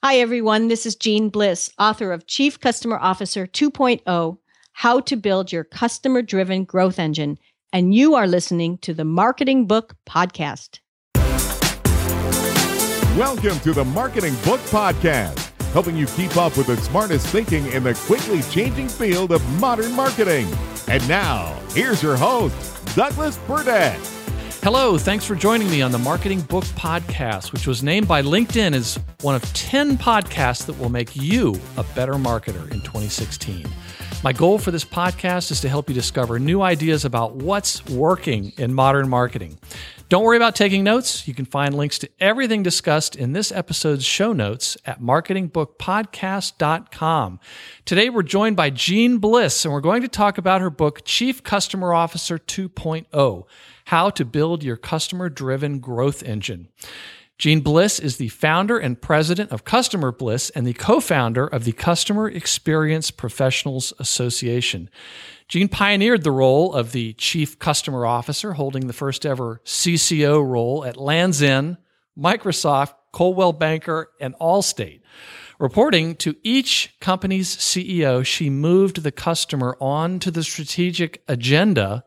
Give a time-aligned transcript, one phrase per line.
[0.00, 0.68] Hi, everyone.
[0.68, 4.38] This is Jeanne Bliss, author of Chief Customer Officer 2.0
[4.74, 7.36] How to Build Your Customer Driven Growth Engine.
[7.72, 10.78] And you are listening to the Marketing Book Podcast.
[13.18, 17.82] Welcome to the Marketing Book Podcast, helping you keep up with the smartest thinking in
[17.82, 20.46] the quickly changing field of modern marketing.
[20.86, 22.54] And now, here's your host,
[22.94, 24.17] Douglas Burdett.
[24.62, 28.74] Hello, thanks for joining me on the Marketing Book Podcast, which was named by LinkedIn
[28.74, 33.66] as one of 10 podcasts that will make you a better marketer in 2016.
[34.24, 38.52] My goal for this podcast is to help you discover new ideas about what's working
[38.58, 39.58] in modern marketing.
[40.08, 41.28] Don't worry about taking notes.
[41.28, 47.40] You can find links to everything discussed in this episode's show notes at marketingbookpodcast.com.
[47.84, 51.42] Today, we're joined by Jeanne Bliss, and we're going to talk about her book, Chief
[51.42, 53.44] Customer Officer 2.0
[53.84, 56.68] How to Build Your Customer Driven Growth Engine.
[57.36, 61.64] Jeanne Bliss is the founder and president of Customer Bliss and the co founder of
[61.64, 64.88] the Customer Experience Professionals Association.
[65.48, 70.84] Jeanne pioneered the role of the Chief Customer Officer, holding the first ever CCO role
[70.84, 71.78] at Lands End,
[72.18, 75.00] Microsoft, Coldwell Banker, and Allstate.
[75.58, 82.04] Reporting to each company's CEO, she moved the customer on to the strategic agenda,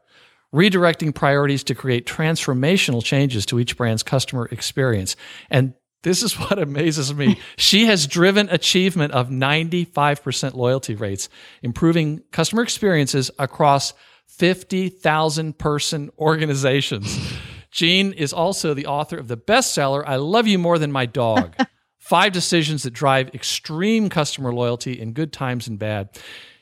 [0.53, 5.15] redirecting priorities to create transformational changes to each brand's customer experience.
[5.49, 7.39] And this is what amazes me.
[7.57, 11.29] she has driven achievement of 95% loyalty rates,
[11.61, 13.93] improving customer experiences across
[14.27, 17.33] 50,000 person organizations.
[17.71, 21.55] Jeanne is also the author of the bestseller, I Love You More Than My Dog
[21.97, 26.09] Five Decisions That Drive Extreme Customer Loyalty in Good Times and Bad.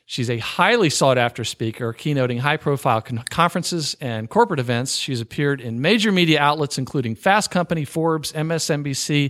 [0.09, 4.96] She's a highly sought after speaker, keynoting high profile con- conferences and corporate events.
[4.96, 9.30] She's appeared in major media outlets, including Fast Company, Forbes, MSNBC,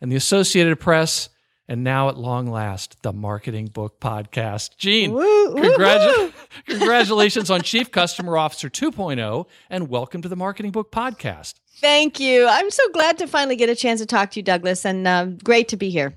[0.00, 1.30] and the Associated Press.
[1.66, 4.76] And now, at long last, the Marketing Book Podcast.
[4.76, 6.32] Jeanne, Woo, congratu- woo.
[6.78, 11.54] congratulations on Chief Customer Officer 2.0, and welcome to the Marketing Book Podcast.
[11.80, 12.46] Thank you.
[12.46, 15.24] I'm so glad to finally get a chance to talk to you, Douglas, and uh,
[15.42, 16.14] great to be here.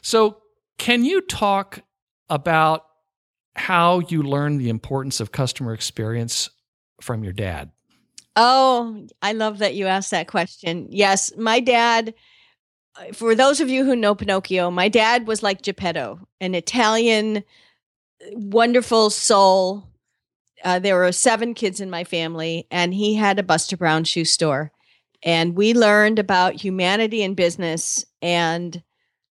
[0.00, 0.38] So,
[0.78, 1.82] can you talk
[2.28, 2.86] about
[3.54, 6.50] how you learned the importance of customer experience
[7.00, 7.70] from your dad?
[8.34, 10.88] Oh, I love that you asked that question.
[10.90, 12.14] Yes, my dad,
[12.96, 17.38] uh, for those of you who know Pinocchio, my dad was like Geppetto, an Italian,
[17.38, 17.40] uh,
[18.32, 19.86] wonderful soul.
[20.64, 24.24] Uh, there were seven kids in my family, and he had a Buster Brown shoe
[24.24, 24.72] store.
[25.22, 28.82] And we learned about humanity and business and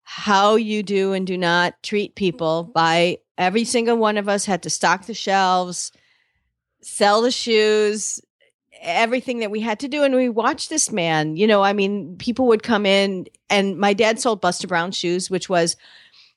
[0.03, 4.63] how you do and do not treat people by every single one of us had
[4.63, 5.91] to stock the shelves,
[6.81, 8.19] sell the shoes,
[8.81, 10.03] everything that we had to do.
[10.03, 13.94] And we watched this man, you know, I mean, people would come in and my
[13.94, 15.75] dad sold Buster Brown shoes, which was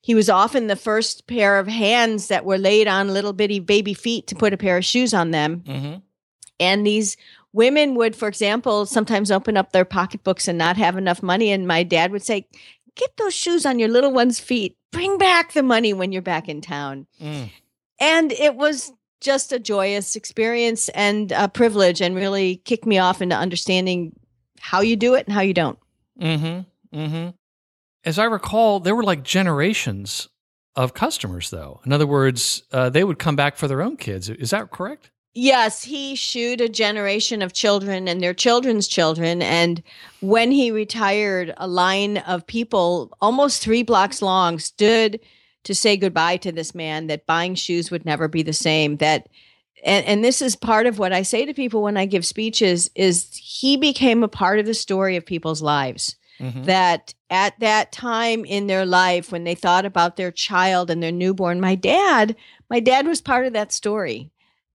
[0.01, 3.95] he was often the first pair of hands that were laid on little bitty baby
[3.95, 5.63] feet to put a pair of shoes on them.
[5.67, 5.95] Mm-hmm.
[6.61, 7.17] And these
[7.55, 11.51] women would, for example, sometimes open up their pocketbooks and not have enough money.
[11.51, 12.47] And my dad would say,
[12.97, 14.77] Get those shoes on your little one's feet.
[14.93, 17.07] Bring back the money when you're back in town.
[17.21, 17.51] Mm.
[18.01, 23.23] And it was just a joyous experience and a privilege and really kicked me off
[23.23, 24.15] into understanding
[24.61, 25.79] how you do it and how you don't.
[26.21, 26.99] Mm-hmm.
[26.99, 27.31] Mm-hmm.
[28.05, 30.29] As I recall, there were like generations
[30.77, 31.81] of customers, though.
[31.85, 34.29] In other words, uh, they would come back for their own kids.
[34.29, 35.11] Is that correct?
[35.35, 39.43] Yes, he shooed a generation of children and their children's children.
[39.43, 39.83] And
[40.21, 45.19] when he retired, a line of people, almost three blocks long, stood
[45.65, 48.99] to say goodbye to this man that buying shoes would never be the same.
[48.99, 49.29] That
[49.85, 52.89] and, and this is part of what I say to people when I give speeches
[52.95, 56.17] is he became a part of the story of people's lives.
[56.41, 56.65] Mhm.
[56.65, 61.13] That at that time in their life when they thought about their child and their
[61.13, 62.37] newborn, my dad,
[62.71, 64.31] my dad was part of that story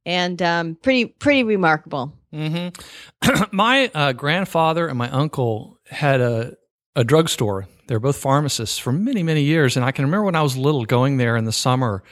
[0.09, 2.13] and um, pretty pretty remarkable.
[2.33, 3.43] Mm-hmm.
[3.51, 6.55] my uh, grandfather and my uncle had a,
[6.95, 7.67] a drugstore.
[7.87, 9.75] They were both pharmacists for many, many years.
[9.75, 12.03] And I can remember when I was little going there in the summer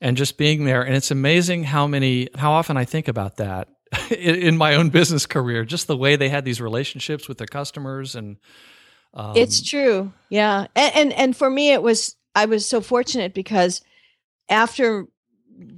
[0.00, 0.82] and just being there.
[0.82, 3.68] And it's amazing how many, how often I think about that
[4.10, 7.46] in, in my own business career, just the way they had these relationships with their
[7.46, 8.36] customers and
[9.14, 10.12] Um, it's true.
[10.28, 10.66] Yeah.
[10.74, 13.80] And, and and for me it was I was so fortunate because
[14.48, 15.06] after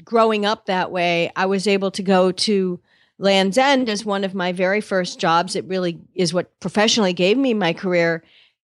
[0.05, 2.81] growing up that way, I was able to go to
[3.19, 5.57] Land's End as one of my very first jobs.
[5.57, 8.23] It really is what professionally gave me my career.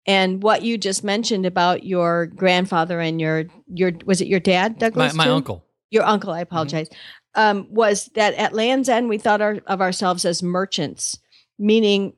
[0.07, 4.79] And what you just mentioned about your grandfather and your your was it your dad,
[4.79, 5.13] Douglas?
[5.13, 5.31] my too?
[5.31, 5.65] uncle.
[5.91, 6.89] your uncle, I apologize,
[7.35, 11.19] um, was that at Land's End we thought our, of ourselves as merchants,
[11.59, 12.13] meaning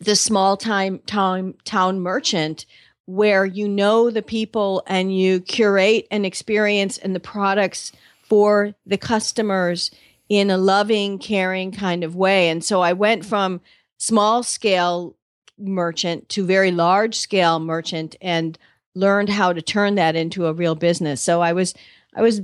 [0.00, 2.66] the small time town town merchant
[3.06, 8.96] where you know the people and you curate an experience and the products for the
[8.96, 9.90] customers
[10.28, 12.48] in a loving, caring kind of way.
[12.48, 13.60] And so I went from
[13.98, 15.16] small scale
[15.58, 18.58] merchant to very large scale merchant and
[18.94, 21.20] learned how to turn that into a real business.
[21.20, 21.74] So I was
[22.14, 22.40] I was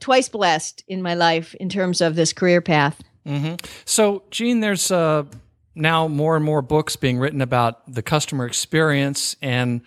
[0.00, 3.02] twice blessed in my life in terms of this career path.
[3.26, 3.54] hmm
[3.84, 5.24] So, Jeanne, there's uh,
[5.74, 9.82] now more and more books being written about the customer experience, and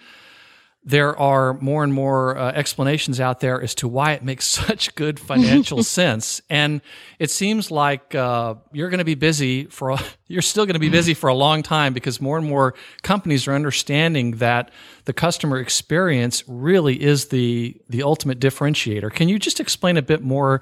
[0.85, 4.93] there are more and more uh, explanations out there as to why it makes such
[4.95, 6.41] good financial sense.
[6.49, 6.81] And
[7.19, 10.79] it seems like uh, you're going to be busy for a, you're still going to
[10.79, 14.71] be busy for a long time because more and more companies are understanding that
[15.05, 19.13] the customer experience really is the the ultimate differentiator.
[19.13, 20.61] Can you just explain a bit more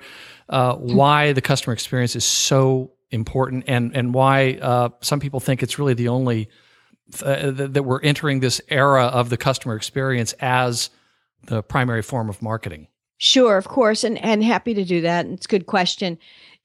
[0.49, 5.61] uh, why the customer experience is so important and and why uh, some people think
[5.61, 6.49] it's really the only
[7.23, 10.89] uh, that that we're entering this era of the customer experience as
[11.43, 12.87] the primary form of marketing.
[13.17, 15.25] Sure, of course, and and happy to do that.
[15.25, 16.17] And it's a good question.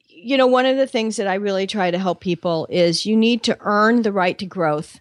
[0.09, 3.17] You know, one of the things that I really try to help people is you
[3.17, 5.01] need to earn the right to growth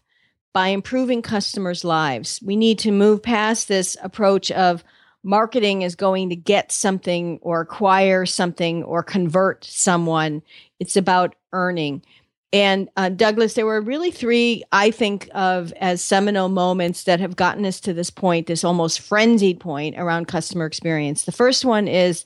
[0.51, 2.41] by improving customers' lives.
[2.43, 4.83] We need to move past this approach of
[5.25, 10.41] marketing is going to get something or acquire something or convert someone.
[10.79, 12.03] It's about earning.
[12.53, 17.35] And uh, Douglas, there were really three I think of as seminal moments that have
[17.35, 21.23] gotten us to this point, this almost frenzied point around customer experience.
[21.23, 22.23] The first one is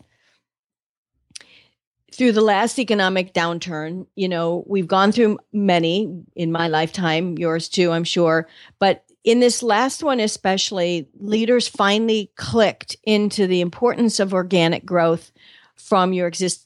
[2.13, 7.69] through the last economic downturn, you know, we've gone through many in my lifetime, yours
[7.69, 8.47] too, I'm sure.
[8.77, 15.31] But in this last one, especially, leaders finally clicked into the importance of organic growth
[15.75, 16.65] from your existing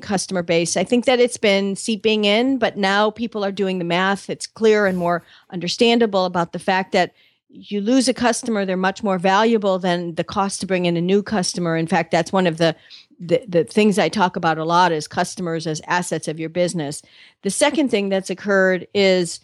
[0.00, 0.76] customer base.
[0.76, 4.30] I think that it's been seeping in, but now people are doing the math.
[4.30, 7.12] It's clear and more understandable about the fact that
[7.48, 11.00] you lose a customer, they're much more valuable than the cost to bring in a
[11.00, 11.76] new customer.
[11.76, 12.76] In fact, that's one of the
[13.22, 17.02] the, the things I talk about a lot is customers as assets of your business.
[17.42, 19.40] The second thing that's occurred is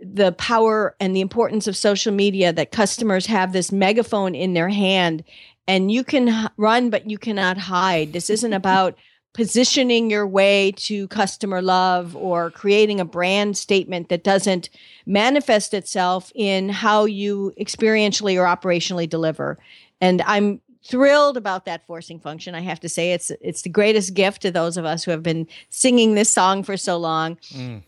[0.00, 4.68] the power and the importance of social media that customers have this megaphone in their
[4.68, 5.24] hand
[5.66, 8.12] and you can h- run but you cannot hide.
[8.12, 8.96] This isn't about
[9.32, 14.70] positioning your way to customer love or creating a brand statement that doesn't
[15.06, 19.58] manifest itself in how you experientially or operationally deliver.
[20.00, 22.54] And I'm thrilled about that forcing function.
[22.54, 25.22] I have to say it's it's the greatest gift to those of us who have
[25.22, 27.38] been singing this song for so long.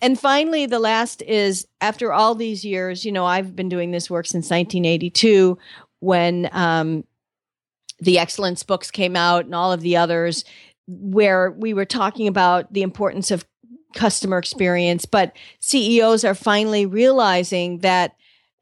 [0.00, 4.08] And finally, the last is after all these years, you know, I've been doing this
[4.08, 5.58] work since 1982
[6.00, 7.04] when um,
[7.98, 10.44] the excellence books came out and all of the others
[10.86, 13.44] where we were talking about the importance of
[13.94, 18.14] customer experience but CEOs are finally realizing that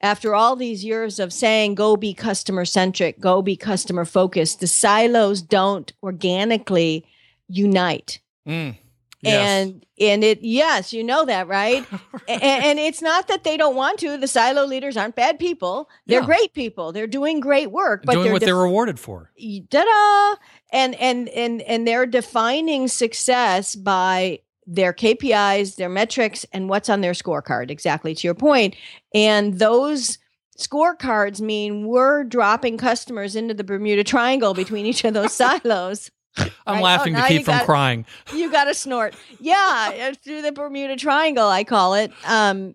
[0.05, 4.67] after all these years of saying go be customer centric go be customer focused the
[4.67, 7.05] silos don't organically
[7.49, 8.77] unite Mm.
[9.23, 9.34] Yes.
[9.49, 11.87] and and it yes you know that right
[12.29, 15.89] A- and, it's not that they don't want to the silo leaders aren't bad people
[16.06, 16.27] they're Yeah.
[16.27, 19.31] great people they're doing great work but doing they're what def- they're rewarded for.
[19.70, 20.34] da-da
[20.73, 27.01] and and and and they're defining success by their KPIs, their metrics, and what's on
[27.01, 27.71] their scorecard.
[27.71, 28.75] Exactly to your point.
[29.15, 30.19] And those
[30.59, 36.11] scorecards mean we're dropping customers into the Bermuda Triangle between each of those silos.
[36.37, 36.83] I'm Right.
[36.83, 38.06] laughing Oh, to keep from got- crying.
[38.35, 39.15] You got to snort.
[39.41, 42.11] Yeah, uh, through the Bermuda Triangle, I call it.
[42.27, 42.75] Um,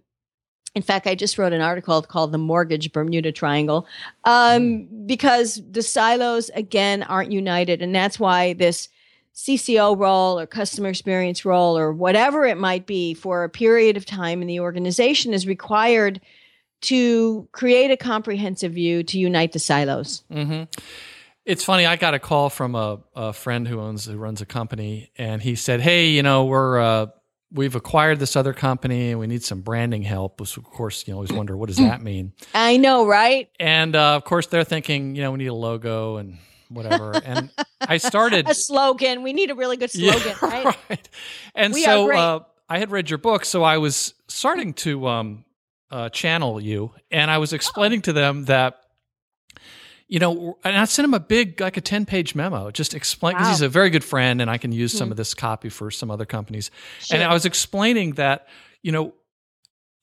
[0.76, 3.86] in fact, I just wrote an article called "The Mortgage Bermuda Triangle"
[4.24, 8.88] um, because the silos again aren't united, and that's why this
[9.40, 14.06] CCO role or customer experience role or whatever it might be for a period of
[14.06, 16.20] time in the organization is required
[16.82, 20.24] to create a comprehensive view to unite the silos.
[20.30, 20.64] hmm
[21.46, 21.86] It's funny.
[21.86, 25.42] I got a call from a, a friend who owns who runs a company, and
[25.42, 27.06] he said, "Hey, you know, we're uh,
[27.52, 31.14] we've acquired this other company, and we need some branding help." Which, of course, you
[31.14, 32.34] always wonder what does that mean.
[32.54, 33.50] I know, right?
[33.58, 36.38] And uh, of course, they're thinking, you know, we need a logo and
[36.70, 37.14] whatever.
[37.24, 37.50] And
[37.82, 39.24] I started A slogan.
[39.24, 40.78] We need a really good slogan, right?
[40.90, 41.10] right.
[41.56, 45.46] And We so uh, I had read your book, so I was starting to um,
[45.92, 48.80] uh, channel you, and I was explaining to them that
[50.08, 53.36] you know, and I sent him a big, like a 10 page memo, just explain,
[53.36, 53.52] because Wow.
[53.52, 55.12] he's a very good friend and I can use some Mhm.
[55.12, 56.72] of this copy for some other companies.
[57.00, 57.20] Sure.
[57.20, 58.48] And I was explaining that,
[58.82, 59.14] you know,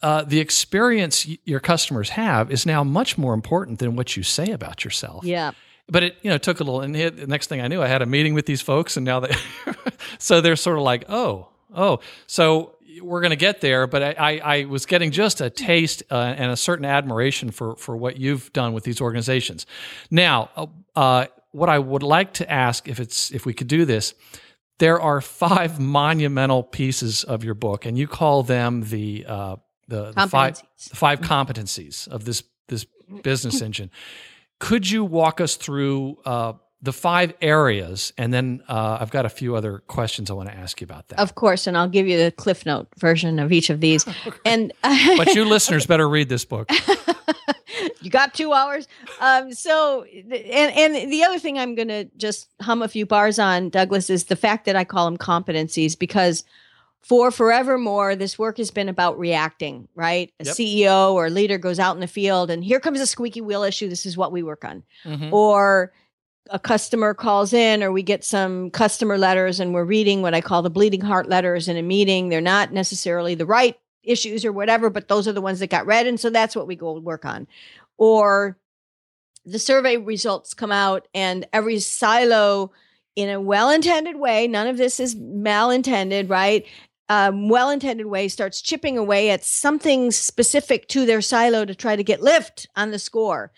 [0.02, 4.22] uh, the experience y- your customers have is now much more important than what you
[4.22, 5.24] say about yourself.
[5.24, 5.50] yeah.
[5.88, 7.86] But it, you know, took a little, and it, the next thing I knew, I
[7.86, 9.34] had a meeting with these folks, and now they,
[10.18, 13.86] so they're sort of like, oh, oh, so we're going to get there.
[13.86, 17.76] But I, I, I was getting just a taste uh, and a certain admiration for
[17.76, 19.66] for what you've done with these organizations.
[20.10, 20.66] Now, uh,
[20.96, 24.14] uh, what I would like to ask, if it's if we could do this,
[24.78, 29.56] there are five monumental pieces of your book, and you call them the uh,
[29.88, 30.88] the, the five Competencies.
[30.90, 32.86] the five competencies of this this
[33.22, 33.90] business engine.
[34.58, 39.28] Could you walk us through uh, the five areas, and then uh, I've got a
[39.28, 41.18] few other questions I want to ask you about that.
[41.18, 44.06] Of course, and I'll give you the Cliff Note version of each of these.
[44.44, 46.70] And but you listeners better read this book.
[48.00, 48.86] you got two hours.
[49.20, 53.40] Um, so, and and the other thing I'm going to just hum a few bars
[53.40, 56.44] on, Douglas, is the fact that I call them competencies because
[57.02, 59.88] for forevermore, this work has been about reacting.
[59.94, 60.54] Right, a Yep.
[60.54, 63.88] CEO or leader goes out in the field, and here comes a squeaky wheel issue.
[63.88, 65.32] This is what we work on, Mhm.
[65.32, 65.92] or
[66.50, 70.40] a customer calls in or we get some customer letters and we're reading what I
[70.40, 72.28] call the bleeding heart letters in a meeting.
[72.28, 75.86] They're not necessarily the right issues or whatever, but those are the ones that got
[75.86, 76.06] read.
[76.06, 77.48] And so that's what we go work on.
[77.98, 78.56] Or
[79.44, 82.70] the survey results come out and every silo
[83.16, 86.66] in a well-intended way, none of this is malintended, right?
[87.08, 92.04] Um, well-intended way starts chipping away at something specific to their silo to try to
[92.04, 93.52] get lift on the score.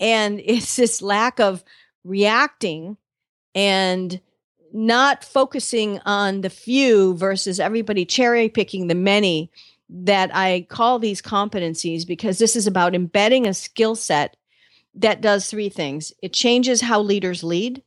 [0.00, 1.62] And it's this lack of
[2.04, 2.96] reacting
[3.54, 4.20] and
[4.72, 9.50] not focusing on the few versus everybody cherry picking the many
[9.90, 14.36] that I call these competencies because this is about embedding a skill set
[14.94, 16.12] that does three things.
[16.22, 17.82] It changes how leaders lead,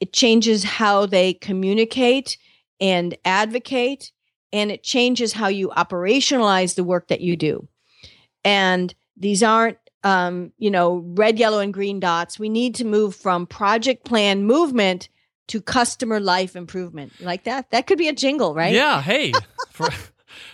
[0.00, 2.38] it changes how they communicate
[2.80, 4.12] and advocate,
[4.52, 7.68] and it changes how you operationalize the work that you do.
[8.44, 12.38] And these aren't um, you know, red, yellow, and green dots.
[12.38, 15.08] We need to move from project plan movement
[15.48, 17.12] to customer life improvement.
[17.20, 17.70] Like that?
[17.70, 18.72] That could be a jingle, right?
[18.72, 19.02] Yeah.
[19.02, 19.32] Hey.
[19.70, 19.88] For-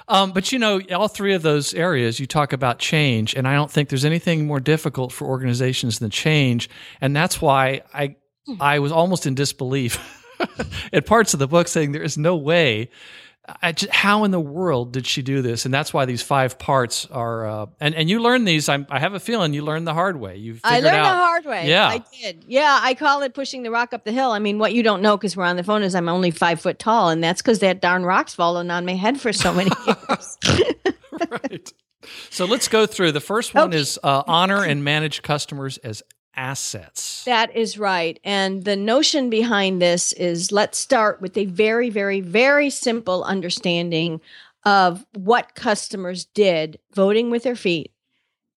[0.08, 3.54] um, but you know, all three of those areas you talk about change, and I
[3.54, 6.70] don't think there's anything more difficult for organizations than change,
[7.00, 8.16] and that's why I
[8.60, 9.98] I was almost in disbelief
[10.92, 12.90] at parts of the book, saying there is no way.
[13.74, 15.66] Just, how in the world did she do this?
[15.66, 17.46] And that's why these five parts are.
[17.46, 18.70] Uh, and and you learn these.
[18.70, 20.36] I'm, I have a feeling you learned the hard way.
[20.38, 21.02] You I learned out.
[21.12, 21.68] the hard way.
[21.68, 21.88] Yeah.
[21.88, 22.44] I did.
[22.48, 24.30] Yeah, I call it pushing the rock up the hill.
[24.30, 26.58] I mean, what you don't know because we're on the phone is I'm only five
[26.58, 29.70] foot tall, and that's because that darn rock's fallen on my head for so many
[29.86, 30.38] years.
[31.30, 31.72] right.
[32.30, 33.12] So let's go through.
[33.12, 33.76] The first one Okay.
[33.78, 36.02] is uh, honor and manage customers as
[36.36, 37.24] assets.
[37.24, 38.18] That is right.
[38.24, 44.20] And the notion behind this is let's start with a very, very, very simple understanding
[44.64, 47.90] of what customers did voting with their feet.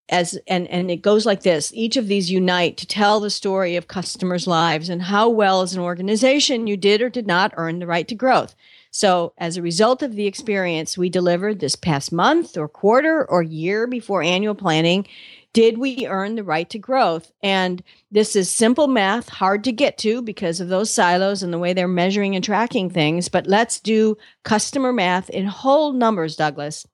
[0.10, 1.74] As and and it goes like this.
[1.74, 5.74] Each of these unite to tell the story of customers' lives and how well as
[5.74, 8.56] an organization you did or did not earn the right to growth.
[8.90, 13.44] So, as a result of the experience we delivered this past month or quarter or
[13.44, 15.06] year before annual planning,
[15.54, 17.32] did we earn the right to growth?
[17.42, 21.60] And this is simple math, hard to get to because of those silos and the
[21.60, 23.28] way they're measuring and tracking things.
[23.30, 26.86] But let's do customer math in whole numbers, Douglas.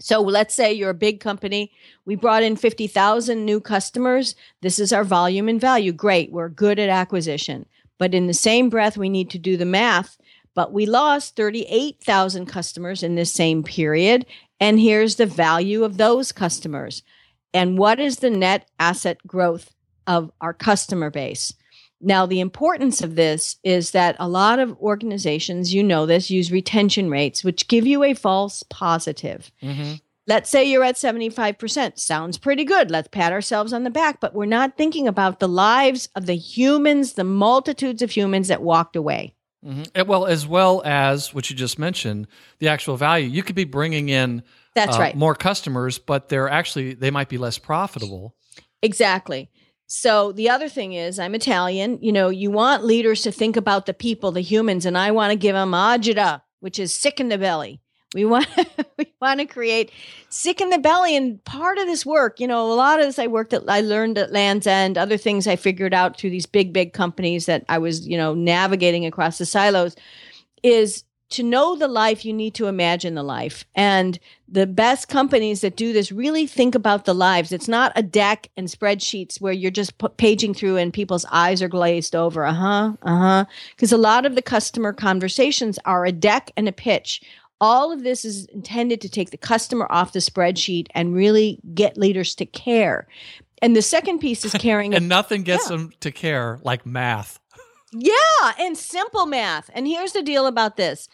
[0.00, 1.70] So let's say you're a big company.
[2.04, 4.34] We brought in 50,000 new customers.
[4.60, 5.92] This is our volume and value.
[5.92, 6.32] Great.
[6.32, 7.66] We're good at acquisition.
[7.98, 10.18] But in the same breath, we need to do the math.
[10.54, 14.26] But we lost 38,000 customers in this same period.
[14.58, 17.02] And here's the value of those customers.
[17.54, 19.74] And what is the net asset growth
[20.06, 21.54] of our customer base?
[22.00, 26.50] Now, the importance of this is that a lot of organizations, you know this, use
[26.50, 29.52] retention rates, which give you a false positive.
[29.62, 29.94] Mm-hmm.
[30.26, 31.98] Let's say you're at 75%.
[31.98, 32.90] Sounds pretty good.
[32.90, 36.36] Let's pat ourselves on the back, but we're not thinking about the lives of the
[36.36, 39.34] humans, the multitudes of humans that walked away.
[39.64, 40.08] Mm-hmm.
[40.08, 42.26] Well, as well as what you just mentioned,
[42.58, 43.28] the actual value.
[43.28, 44.42] You could be bringing in
[44.74, 45.16] That's uh, right.
[45.16, 48.34] more customers, but they're actually they might be less profitable.
[48.82, 49.50] Exactly.
[49.86, 51.98] So the other thing is, I'm Italian.
[52.00, 55.32] You know, you want leaders to think about the people, the humans, and I want
[55.32, 57.80] to give them agita, which is sick in the belly.
[58.14, 58.46] We want
[58.98, 59.90] we want to create
[60.30, 63.18] sick in the belly, and part of this work, you know, a lot of this
[63.18, 64.96] I worked at, I learned at Land's End.
[64.96, 68.34] Other things I figured out through these big, big companies that I was, you know,
[68.34, 69.94] navigating across the silos,
[70.62, 73.64] is to know the life, you need to imagine the life.
[73.74, 77.52] And the best companies that do this really think about the lives.
[77.52, 81.62] It's not a deck and spreadsheets where you're just p- paging through and people's eyes
[81.62, 82.44] are glazed over.
[82.44, 82.92] Uh huh.
[83.02, 83.44] Uh huh.
[83.74, 87.22] Because a lot of the customer conversations are a deck and a pitch.
[87.60, 91.96] All of this is intended to take the customer off the spreadsheet and really get
[91.96, 93.06] leaders to care.
[93.62, 94.94] And the second piece is caring.
[94.94, 95.76] and nothing gets Yeah.
[95.76, 97.38] them to care like math.
[97.92, 99.70] Yeah, and simple math.
[99.74, 101.08] And here's the deal about this.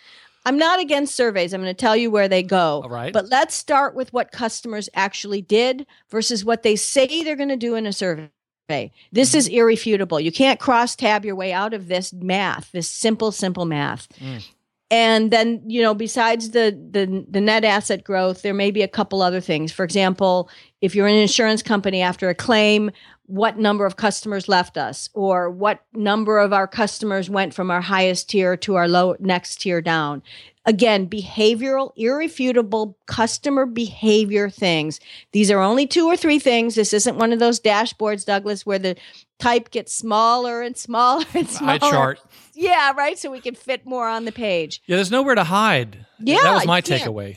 [0.45, 1.53] I'm not against surveys.
[1.53, 2.83] I'm going to tell you where they go.
[2.83, 3.13] All right.
[3.13, 7.57] But let's start with what customers actually did versus what they say they're going to
[7.57, 8.31] do in a survey.
[9.13, 10.21] This is irrefutable.
[10.21, 14.09] You can't cross tab your way out of this math, this simple, simple math.
[14.19, 14.45] Mm.
[14.91, 18.89] And then, you know, besides the, the the net asset growth, there may be a
[18.89, 19.71] couple other things.
[19.71, 20.49] For example,
[20.81, 22.91] if you're an insurance company after a claim,
[23.29, 27.83] what number of customers left us or what number of our customers went from our
[27.83, 30.23] highest tier to our low next tier down
[30.65, 34.99] again behavioral irrefutable customer behavior things
[35.33, 38.79] these are only two or three things this isn't one of those dashboards douglas where
[38.79, 38.97] the
[39.39, 42.21] type gets smaller and smaller and smaller Eye chart.
[42.55, 46.07] yeah right so we can fit more on the page Yeah, there's nowhere to hide.
[46.19, 47.37] Yeah, that was my takeaway.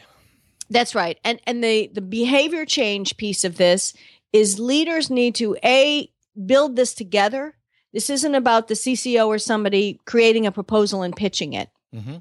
[0.71, 1.19] That's right.
[1.25, 3.93] And and the the behavior change piece of this
[4.33, 6.11] is leaders need to a
[6.45, 7.55] build this together.
[7.93, 11.69] This isn't about the CCO or somebody creating a proposal and pitching it.
[11.93, 12.17] hmm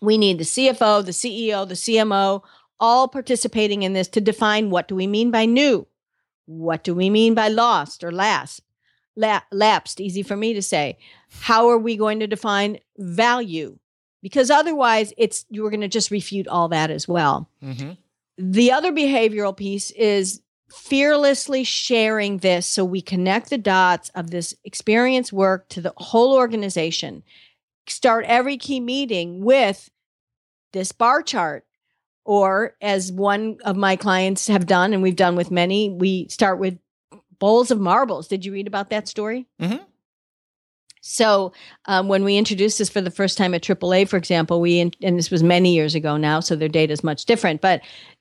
[0.00, 2.42] We need the CFO, the CEO, the CMO
[2.78, 5.86] all participating in this to define what do we mean by new?
[6.46, 8.62] What do we mean by lost or last?
[9.16, 10.96] La- lapsed, easy for me to say.
[11.40, 13.78] How are we going to define value?
[14.22, 17.50] Because otherwise it's you're going to just refute all that as well.
[17.60, 17.90] hmm
[18.38, 20.40] The other behavioral piece is
[20.72, 26.34] fearlessly sharing this so we connect the dots of this experience work to the whole
[26.34, 27.22] organization.
[27.86, 29.90] Start every key meeting with
[30.72, 31.64] this bar chart.
[32.26, 36.60] Or, as one of my clients have done, and we've done with many, we start
[36.60, 36.78] with
[37.40, 38.28] bowls of marbles.
[38.28, 39.46] Did you read about that story?
[39.60, 39.80] Mhm.
[41.00, 41.52] So,
[41.86, 44.92] um, when we introduced this for the first time at AAA, for example, we in,
[45.02, 47.62] and this was many years ago now, so their data is much different.
[47.62, 47.80] But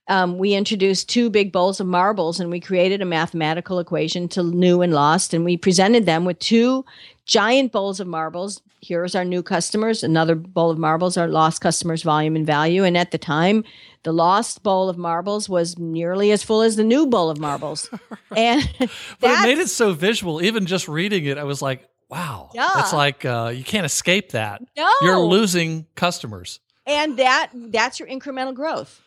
[0.10, 4.44] um, we introduced two big bowls of marbles, and we created a mathematical equation to
[4.44, 6.84] new and lost, and we presented them with two
[7.26, 8.62] giant bowls of marbles.
[8.82, 10.04] Here's our new customers.
[10.04, 12.84] Another bowl of marbles, our lost customers' volume and value.
[12.84, 13.64] And at the time,
[14.04, 17.90] the lost bowl of marbles was nearly as full as the new bowl of marbles.
[18.36, 18.68] and
[19.20, 20.42] But it made it so visual.
[20.42, 22.52] Even just reading it, I was like, wow.
[22.54, 22.80] Yeah.
[22.80, 24.62] It's like uh, you can't escape that.
[24.78, 26.60] no, You're losing customers.
[26.88, 29.02] and that that's your incremental growth.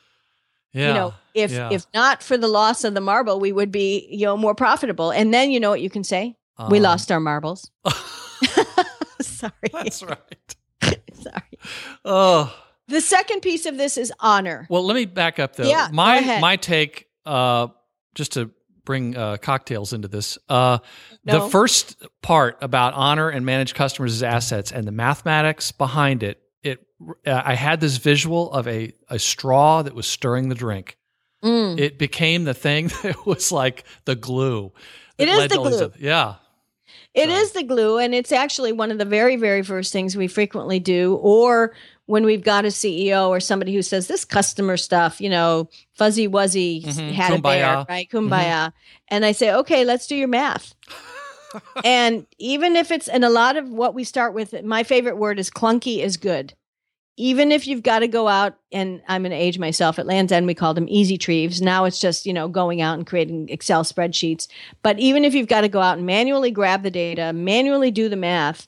[0.75, 0.89] Yeah.
[0.89, 1.69] you know if yeah.
[1.71, 5.11] if not for the loss of the marble we would be you know more profitable
[5.11, 6.37] and then you know what you can say
[6.71, 7.71] we Um, lost our marbles
[9.21, 10.57] sorry That's right.
[11.15, 11.59] sorry
[12.05, 12.55] Oh.
[12.89, 15.69] the second piece of this is honor Well, let me back up though.
[15.69, 17.69] Yeah, my my take, uh,
[18.15, 18.51] just to
[18.85, 20.39] bring uh, cocktails into this.
[20.49, 20.79] Uh,
[21.25, 21.45] No.
[21.45, 26.42] The first part about honor and manage customers as assets and the mathematics behind it.
[27.27, 30.97] Uh, I had this visual of a a straw that was stirring the drink.
[31.45, 31.79] Mm.
[31.79, 34.73] It became the thing that was like the glue.
[35.19, 35.93] It is the to all these glue.
[35.99, 36.35] yeah.
[37.15, 40.17] It So- is the glue, and it's actually one of the very, very first things
[40.17, 41.17] we frequently do.
[41.23, 41.75] Or
[42.07, 46.27] when we've got a CEO or somebody who says this customer stuff, you know, fuzzy
[46.29, 47.12] wuzzy Mhm.
[47.12, 47.88] had a bear, Kumbaya.
[47.88, 48.09] right?
[48.11, 48.73] Kumbaya.
[49.09, 50.75] And I say, okay, let's do your math.
[51.85, 55.38] and even if it's, and a lot of what we start with, my favorite word
[55.38, 56.55] is clunky is good.
[57.23, 60.33] Even if you've got to go out, and I'm going to age myself at Land's
[60.33, 61.63] End, we called them Easytrieves.
[61.63, 64.49] Now it's just, you know, going out and creating Excel spreadsheets.
[64.83, 68.09] But even if you've got to go out and manually grab the data, manually do
[68.09, 68.67] the math,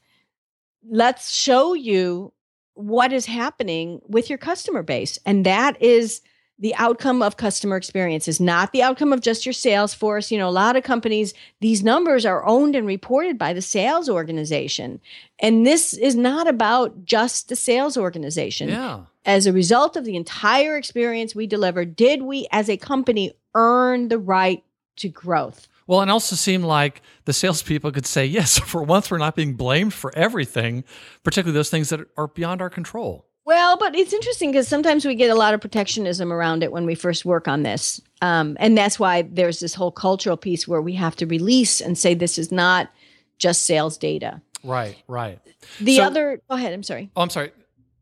[0.89, 2.33] let's show you
[2.75, 5.19] what is happening with your customer base.
[5.27, 6.21] And that is
[6.59, 10.31] the outcome of customer experience is not the outcome of just your sales force.
[10.31, 14.09] You know, a lot of companies, these numbers are owned and reported by the sales
[14.09, 15.01] organization.
[15.41, 19.01] And this is not about just the sales organization Yeah.
[19.27, 24.09] as a result of the entire experience we delivered, did we as a company earn
[24.09, 24.63] the right
[24.97, 25.67] to growth?
[25.89, 29.55] Well, and also seemed like the salespeople could say, yes, for once we're not being
[29.55, 30.85] blamed for everything,
[31.25, 33.27] particularly those things that are beyond our control.
[33.47, 36.87] Well, but it's interesting because sometimes we get a lot of protectionism around it when
[36.87, 38.01] we first work on this.
[38.23, 41.99] Um, and that's why there's this whole cultural piece where we have to release and
[41.99, 42.91] say this is not
[43.39, 44.41] just sales data.
[44.63, 45.39] Right, right.
[45.79, 47.11] The So- other, go ahead, I'm sorry.
[47.17, 47.53] Oh, I'm sorry.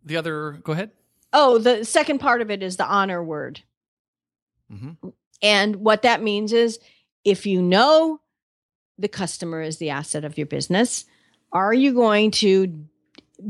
[0.05, 0.91] The other, go ahead.
[1.33, 3.61] Oh, the second part of it is the honor word.
[4.71, 4.91] hmm
[5.43, 6.79] And what that means is
[7.25, 8.21] if you know
[8.99, 11.05] the customer is the asset of your business,
[11.53, 12.87] are you going to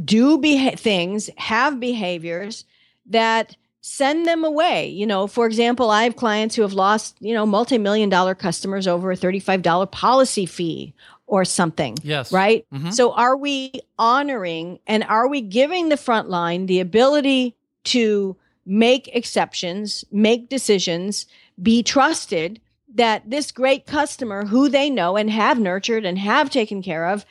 [0.04, 2.64] do beha- things, have behaviors
[3.06, 4.88] that send them away.
[4.88, 8.86] You know, for example, I have clients who have lost, you know, multi-million dollar customers
[8.86, 10.94] over a $35 policy fee
[11.26, 11.96] or something.
[12.02, 12.30] Yes.
[12.30, 12.64] Right?
[12.72, 12.92] Mhm.
[12.92, 19.08] So are we honoring and are we giving the front line the ability to make
[19.14, 21.26] exceptions, make decisions,
[21.60, 22.60] be trusted
[22.94, 27.24] that this great customer who they know and have nurtured and have taken care of,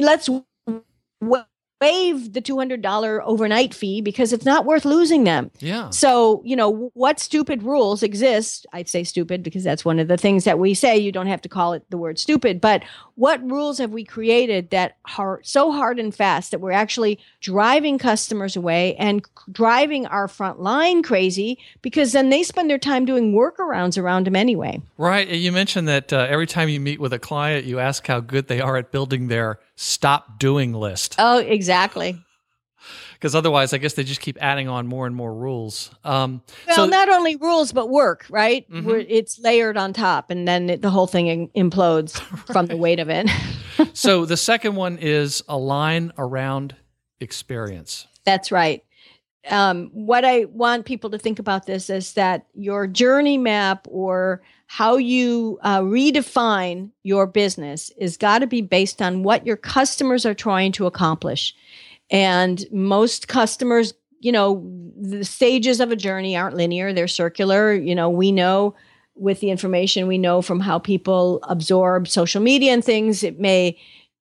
[0.00, 0.28] let's
[1.80, 5.50] waive the $200 overnight fee because it's not worth losing them.
[5.58, 5.90] Yeah.
[5.90, 8.66] So, you know, what stupid rules exist?
[8.72, 10.96] I'd say stupid because that's one of the things that we say.
[10.96, 12.82] You don't have to call it the word stupid, but
[13.16, 17.98] what rules have we created that are so hard and fast that we're actually driving
[17.98, 23.32] customers away and driving our front line crazy because then they spend their time doing
[23.32, 24.80] workarounds around them anyway?
[24.96, 25.28] Right.
[25.28, 28.48] You mentioned that uh, every time you meet with a client, you ask how good
[28.48, 31.16] they are at building their stop doing list.
[31.18, 31.65] Oh, exactly.
[33.14, 35.90] Because otherwise, I guess they just keep adding on more and more rules.
[36.04, 38.70] Um, Well, so, not only rules, but work, right?
[38.70, 38.84] Mhm.
[38.84, 42.12] Where it's layered on top and then it, the whole thing in- implodes
[42.52, 43.28] from the weight of it.
[43.94, 46.76] so the second one is align around
[47.20, 48.06] experience.
[48.24, 48.82] That's right.
[49.50, 54.42] Um, what I want people to think about this is that your journey map or
[54.66, 60.26] how you uh, redefine your business is got to be based on what your customers
[60.26, 61.54] are trying to accomplish.
[62.10, 64.64] And most customers, you know,
[65.00, 67.72] the stages of a journey aren't linear, they're circular.
[67.72, 68.74] You know, we know
[69.14, 73.78] with the information we know from how people absorb social media and things, it may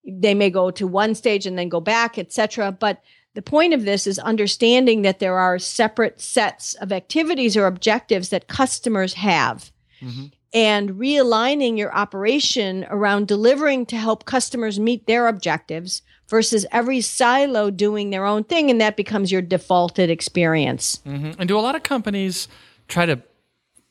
[0.08, 2.72] they may go to one stage and then go back, etc.
[2.72, 3.02] But
[3.36, 8.30] the point of this is understanding that there are separate sets of activities or objectives
[8.30, 9.72] that customers have
[10.02, 10.32] Mhm.
[10.54, 17.70] and realigning your operation around delivering to help customers meet their objectives versus every silo
[17.70, 21.00] doing their own thing and that becomes your defaulted experience.
[21.06, 22.48] hmm And do a lot of companies
[22.88, 23.22] try to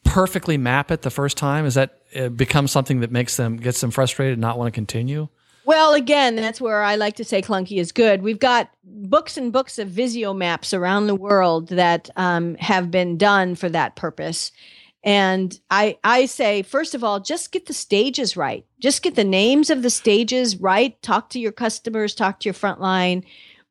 [0.04, 1.64] perfectly map it the first time?
[1.66, 4.72] Is that uh, become something that makes them gets them frustrated and not want to
[4.72, 5.28] continue?
[5.66, 8.22] Well, again, that's where I like to say clunky is good.
[8.22, 13.16] We've got books and books of Visio maps around the world that um, have been
[13.16, 14.52] done for that purpose.
[15.02, 18.64] And I, I say, first of all, just get the stages right.
[18.80, 21.00] Just get the names of the stages right.
[21.02, 23.22] Talk to your customers, talk to your frontline,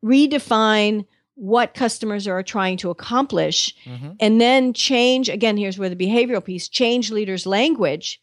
[0.03, 4.15] redefine what customers are trying to accomplish, Mhm.
[4.19, 5.29] and then change.
[5.29, 8.21] Again, here's where the behavioral piece change leaders' language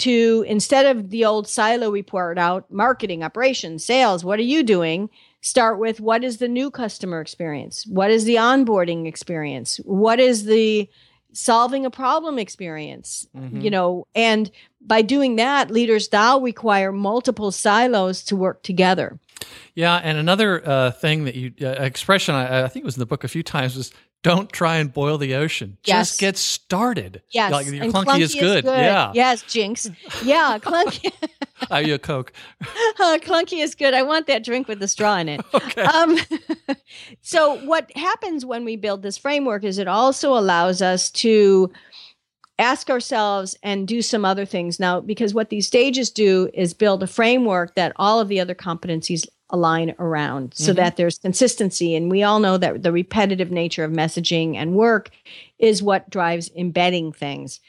[0.00, 5.08] to instead of the old silo report out marketing operations sales what are you doing?
[5.42, 7.86] Start with what is the new customer experience?
[7.86, 9.78] What is the onboarding experience?
[9.84, 10.88] What is the
[11.32, 13.26] solving a problem experience?
[13.36, 13.62] Mhm.
[13.62, 19.18] you know and by doing that leaders now require multiple silos to work together.
[19.74, 23.00] Yeah, and another uh, thing that you uh, expression I, I think it was in
[23.00, 25.78] the book a few times was don't try and boil the ocean.
[25.84, 26.10] Yes.
[26.10, 27.22] Just get started.
[27.30, 28.64] yes like your and clunky, is, good.
[28.64, 29.88] Yeah, yes jinx
[30.22, 31.12] yeah clunky
[31.70, 32.32] Are you a Coke?
[33.00, 33.94] Uh, clunky is good.
[33.94, 35.40] I want that drink with the straw in it.
[35.54, 35.82] Okay.
[35.82, 36.18] Um,
[37.22, 41.70] so, what happens when we build this framework is it also allows us to
[42.58, 44.78] ask ourselves and do some other things.
[44.78, 48.54] Now, because what these stages do is build a framework that all of the other
[48.54, 50.76] competencies align around so Mhm.
[50.76, 51.94] that there's consistency.
[51.94, 55.10] And we all know that the repetitive nature of messaging and work
[55.58, 57.60] is what drives embedding things.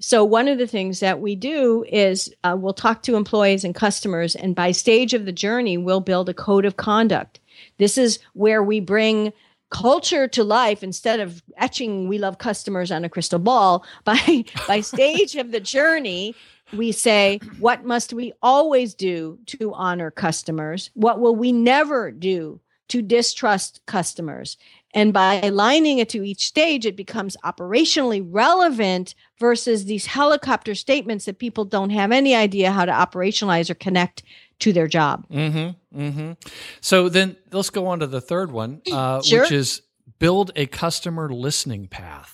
[0.00, 3.74] So, one of the things that we do is uh, we'll talk to employees and
[3.74, 7.40] customers, and by stage of the journey, we'll build a code of conduct.
[7.78, 9.32] This is where we bring
[9.70, 14.80] culture to life instead of etching we love customers on a crystal ball by by
[14.80, 16.34] stage of the journey
[16.76, 22.60] we say what must we always do to honor customers what will we never do
[22.88, 24.56] to distrust customers
[24.92, 31.24] and by aligning it to each stage it becomes operationally relevant versus these helicopter statements
[31.24, 34.22] that people don't have any idea how to operationalize or connect
[34.58, 36.00] to their job Mm-hmm.
[36.00, 36.32] Mm-hmm.
[36.80, 39.42] So then let's go on to the third one, uh, Sure.
[39.42, 39.82] which is
[40.18, 42.33] build a customer listening path.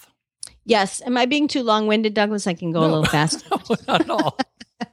[0.64, 4.00] Yes am i being too long-winded douglas i can go a little faster No, not
[4.02, 4.38] at all.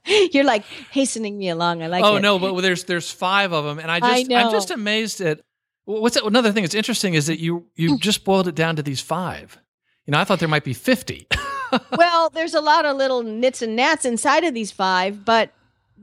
[0.32, 1.84] You're like hastening me along.
[1.84, 2.22] I like oh it.
[2.22, 5.42] no, but there's there's five of them, and I I just I'm just amazed at
[5.86, 8.00] what's another thing that's interesting is that you you mm.
[8.00, 9.58] just boiled it down to these five.
[10.06, 11.28] You know, I thought there might be fifty.
[11.98, 15.54] well, there's a lot of little nits and gnats inside of these five, but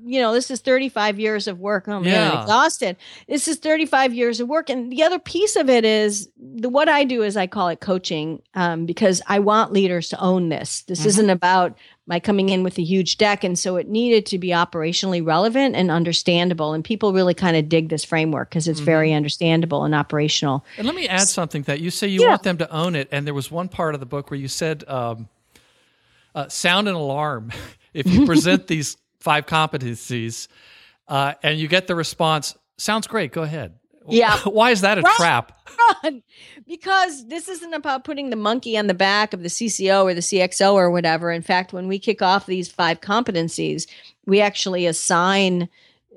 [0.07, 1.89] you know, this is 35 years of work.
[1.89, 2.33] Oh man, Yeah.
[2.33, 2.97] I'm exhausted.
[3.27, 4.69] This is 35 years of work.
[4.69, 7.81] And the other piece of it is the what I do is I call it
[7.81, 10.83] coaching um, because I want leaders to own this.
[10.83, 11.07] This Mhm.
[11.07, 13.43] isn't about my coming in with a huge deck.
[13.43, 16.73] And so it needed to be operationally relevant and understandable.
[16.73, 20.65] And people really kind of dig this framework because it's very understandable and operational.
[20.79, 22.29] And let me add something that you say you Yeah.
[22.29, 23.09] want them to own it.
[23.11, 25.29] And there was one part of the book where you said, um,
[26.35, 27.51] uh, sound an alarm
[27.95, 30.47] if you present these five competencies
[31.09, 33.73] uh, and you get the response, sounds great, go ahead.
[34.09, 34.39] Yeah.
[34.45, 35.17] Why is that a Right.
[35.17, 35.53] trap?
[36.05, 36.23] run
[36.69, 40.21] because this isn't about putting the monkey on the back of the CCO or the
[40.21, 41.31] CXO or whatever.
[41.33, 43.87] In fact, when we kick off these five competencies,
[44.25, 45.69] we actually assign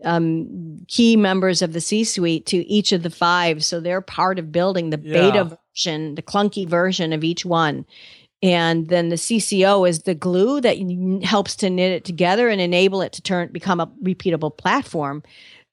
[0.04, 3.64] um, key members of the C suite to each of the five.
[3.64, 5.14] So they're part of building the Yeah.
[5.32, 7.84] beta version, the clunky version of each one.
[8.44, 10.78] And then the CCO is the glue that
[11.24, 15.24] helps to knit it together and enable it to turn become a repeatable platform.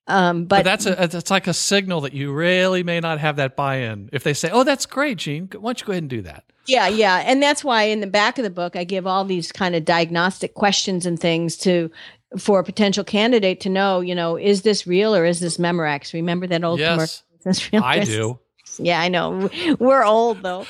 [0.06, 3.36] Um, But, but, that's a that's like a signal that you really may not have
[3.36, 4.10] that buy-in.
[4.12, 5.48] If they say, "Oh, that's great, Jeanne.
[5.52, 7.22] Why don't you go ahead and do that?" Yeah, yeah.
[7.26, 9.84] And that's why in the back of the book I give all these kind of
[9.84, 11.90] diagnostic questions and things to
[12.38, 16.12] for a potential candidate to know, you know, is this real or is this Memorex?
[16.12, 17.82] Remember that old Yes, commercial?
[17.84, 18.38] I do.
[18.78, 19.48] Yeah, I know.
[19.78, 20.66] We're old though.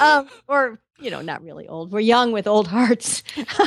[0.00, 1.90] um, or you know, not really old.
[1.92, 3.22] We're young with old hearts.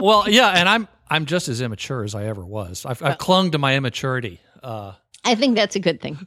[0.00, 2.86] Well, yeah, and I'm I'm just as immature as I ever was.
[2.86, 4.40] I've, I've clung to my immaturity.
[4.62, 4.92] Uh,
[5.24, 6.18] I think that's a good thing.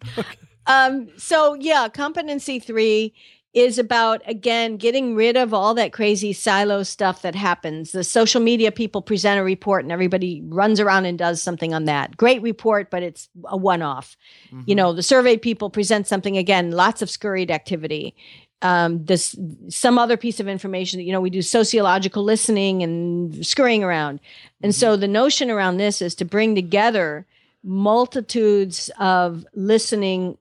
[0.68, 3.14] Um, so yeah, competency three
[3.54, 7.94] is about again getting rid of all that crazy silo stuff that happens.
[7.94, 11.86] The social media people present a report and everybody runs around and does something on
[11.86, 12.18] that.
[12.18, 14.18] Great report, but it's a one-off.
[14.66, 18.14] You know, the survey people present something again, lots of scurried activity.
[18.62, 19.36] Um, this
[19.70, 24.20] some other piece of information that you know we do sociological listening and scurrying around,
[24.64, 27.28] and so the notion around this is to bring together
[27.64, 30.38] multitudes of listening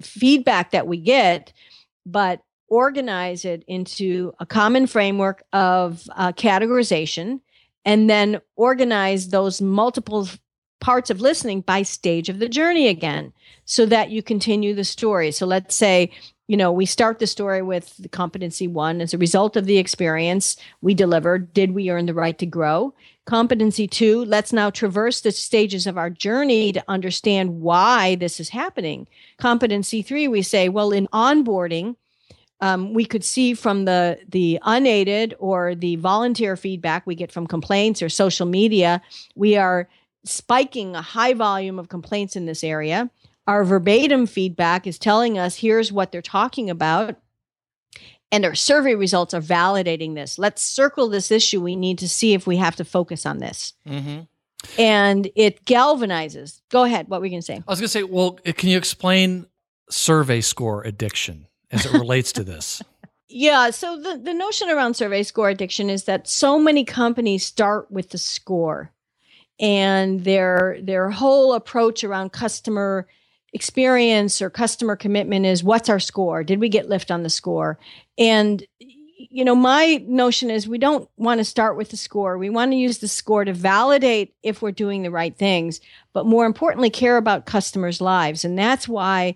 [0.00, 1.52] feedback that we get,
[2.04, 7.40] but organize it into a common framework of uh, categorization
[7.84, 10.28] and then organize those multiple
[10.80, 13.32] parts of listening by stage of the journey again
[13.64, 15.30] so that you continue the story.
[15.30, 16.10] So let's say,
[16.48, 19.78] you know, we start the story with the competency one as a result of the
[19.78, 21.52] experience we delivered.
[21.52, 22.94] Did we earn the right to grow?
[23.24, 28.50] Competency two, let's now traverse the stages of our journey to understand why this is
[28.50, 29.08] happening.
[29.38, 31.96] Competency three, we say, well, in onboarding,
[32.60, 37.46] um, we could see from the the unaided or the volunteer feedback we get from
[37.46, 39.02] complaints or social media,
[39.34, 39.88] we are
[40.24, 43.10] spiking a high volume of complaints in this area.
[43.46, 47.16] Our verbatim feedback is telling us here's what they're talking about.
[48.32, 50.38] And our survey results are validating this.
[50.38, 51.60] Let's circle this issue.
[51.60, 53.72] We need to see if we have to focus on this.
[53.86, 54.20] hmm
[54.78, 56.60] And it galvanizes.
[56.70, 57.08] Go ahead.
[57.08, 57.62] What were you going to say?
[57.66, 59.46] I was going to say, well, can you explain
[59.88, 62.82] survey score addiction as it relates to this?
[63.28, 63.70] Yeah.
[63.70, 68.10] So the, the notion around survey score addiction is that so many companies start with
[68.10, 68.92] the score
[69.58, 73.08] and their their whole approach around customer
[73.56, 76.44] experience or customer commitment is what's our score?
[76.44, 77.78] Did we get lift on the score?
[78.16, 78.64] And
[79.18, 82.36] you know, my notion is we don't want to start with the score.
[82.36, 85.80] We want to use the score to validate if we're doing the right things,
[86.12, 88.44] but more importantly, care about customers' lives.
[88.44, 89.34] And that's why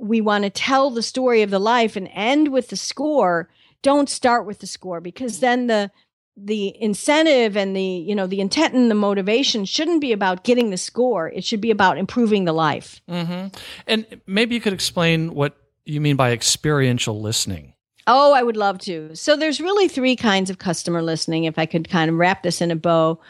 [0.00, 3.48] we want to tell the story of the life and end with the score.
[3.82, 5.90] Don't start with the score because then the
[6.44, 10.70] the incentive and the you know the intent and the motivation shouldn't be about getting
[10.70, 11.28] the score.
[11.28, 13.00] It should be about improving the life.
[13.08, 13.48] hmm
[13.86, 17.74] And maybe you could explain what you mean by experiential listening.
[18.10, 19.14] Oh, I would love to.
[19.14, 22.62] So there's really three kinds of customer listening, if I could kind of wrap this
[22.62, 23.20] in a bow.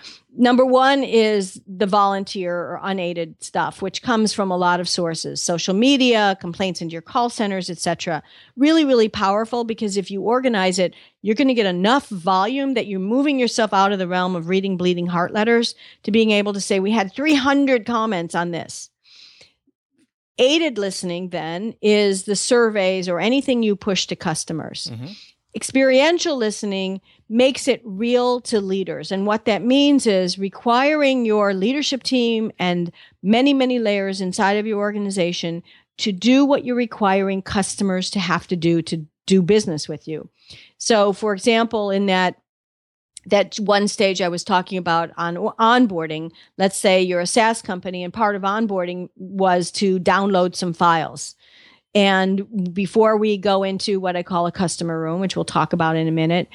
[0.40, 5.42] Number one is the volunteer or unaided stuff, which comes from a lot of sources,
[5.42, 8.22] social media, complaints into your call centers, etc.
[8.57, 12.87] Really, really powerful because if you organize it, you're going to get enough volume that
[12.87, 15.74] you're moving yourself out of the realm of reading bleeding heart letters
[16.05, 18.90] to being able to say, we had 300 comments on this
[20.38, 24.88] aided listening then is the surveys or anything you push to customers.
[24.92, 25.16] Mhm.
[25.54, 29.11] Experiential listening makes it real to leaders.
[29.11, 34.66] And what that means is requiring your leadership team and many, many layers inside of
[34.66, 35.62] your organization
[35.98, 40.28] to do what you're requiring customers to have to do to do business with you.
[40.78, 42.37] So, for example, in that
[43.26, 48.02] that one stage I was talking about on onboarding, let's say you're a SaaS company
[48.02, 51.34] and part of onboarding was to download some files.
[51.94, 55.96] And before we go into what I call a customer room, which we'll talk about
[55.96, 56.48] in a minute,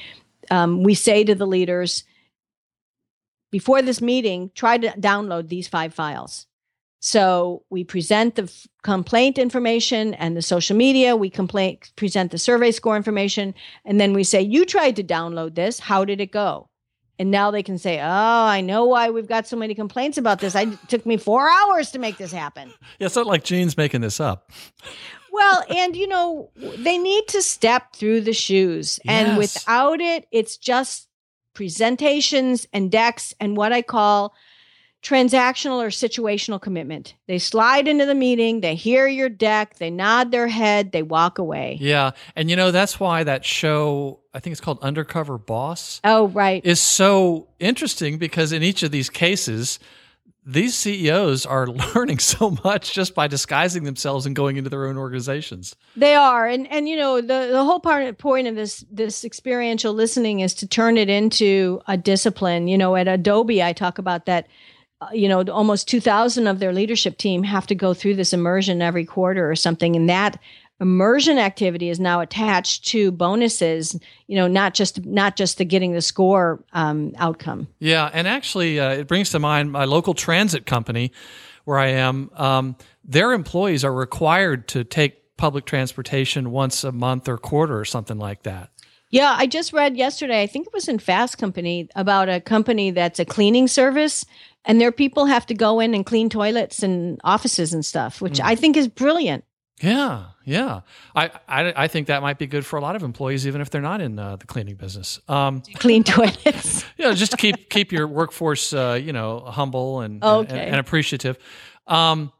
[0.51, 2.03] um, we say to the leaders,
[3.51, 6.47] before this meeting, try to download these five files.
[7.01, 11.17] So we present the f- complaint information and the social media.
[11.17, 15.55] We complain, present the survey score information, and then we say, "You tried to download
[15.55, 15.79] this.
[15.79, 16.69] How did it go?"
[17.19, 20.39] And now they can say, "Oh, I know why we've got so many complaints about
[20.39, 20.55] this.
[20.55, 23.75] I, it took me four hours to make this happen." Yeah, it's not like Jeanne's
[23.75, 24.49] making this up.
[25.33, 28.99] Well, and you know, they need to step through the shoes.
[29.07, 29.37] And Yes.
[29.37, 31.07] without it, it's just
[31.55, 34.33] presentations and decks and what I call
[35.01, 37.15] transactional or situational commitment.
[37.27, 41.39] They slide into the meeting, they hear your deck, they nod their head, they walk
[41.39, 41.77] away.
[41.81, 46.27] Yeah, and you know that's why that show, I think it's called Undercover Boss, Oh,
[46.29, 46.63] right.
[46.65, 49.77] is so interesting because in each of these cases,
[50.45, 54.97] these CEOs are learning so much just by disguising themselves and going into their own
[54.97, 55.75] organizations.
[55.95, 59.93] They are, and and you know the the whole part point of this this experiential
[59.93, 62.67] listening is to turn it into a discipline.
[62.67, 64.47] You know, at Adobe, I talk about that.
[65.01, 68.33] uh, You know, almost two thousand of their leadership team have to go through this
[68.33, 70.39] immersion every quarter or something, and that
[70.83, 73.97] immersion activity is now attached to bonuses.
[74.27, 77.67] You know, not just not just the getting the score um, outcome.
[77.79, 81.11] Yeah, and actually, uh, it brings to mind my local transit company
[81.63, 82.29] where I am.
[82.35, 87.85] Um, their employees are required to take public transportation once a month or quarter or
[87.85, 88.69] something like that.
[89.09, 92.89] Yeah, I just read yesterday, I think it was in Fast Company, about a company
[92.89, 94.25] that's a cleaning service
[94.65, 98.39] and their people have to go in and clean toilets and offices and stuff, which
[98.39, 99.43] I think is brilliant.
[99.81, 100.81] Yeah, yeah.
[101.15, 103.69] I, I I think that might be good for a lot of employees, even if
[103.69, 105.19] they're not in uh, the cleaning business.
[105.27, 106.85] Um, Clean toilets.
[106.97, 110.67] you know, just keep keep your workforce, uh, you know, humble and and, Okay.
[110.67, 111.37] and appreciative.
[111.87, 112.31] Um,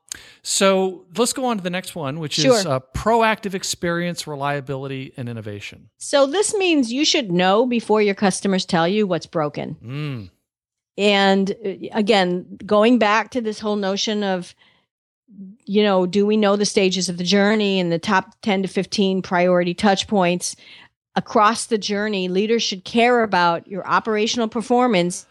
[0.44, 5.28] so let's go on to the next one, which is uh, proactive experience, reliability, and
[5.30, 5.90] innovation.
[5.98, 9.76] so this means you should know before your customers tell you what's broken.
[9.84, 10.30] Mm.
[10.98, 14.54] And uh, again, going back to this whole notion of,
[15.66, 18.68] you know, do we know the stages of the journey and the top 10 to
[18.68, 20.56] 15 priority touch points
[21.16, 22.28] across the journey?
[22.28, 25.26] Leaders should care about your operational performance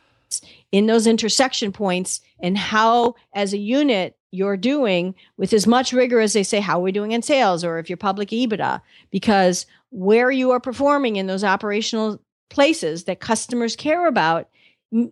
[0.71, 6.19] in those intersection points and how, as a unit, you're doing with as much rigor
[6.19, 8.81] as they say, how are we doing in sales or if you're public EBITDA?
[9.11, 14.49] Because where you are performing in those operational places that customers care about